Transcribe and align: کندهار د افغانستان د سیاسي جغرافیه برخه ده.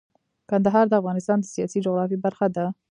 کندهار 0.49 0.85
د 0.89 0.93
افغانستان 1.01 1.37
د 1.41 1.45
سیاسي 1.53 1.79
جغرافیه 1.85 2.19
برخه 2.25 2.47
ده. 2.55 2.65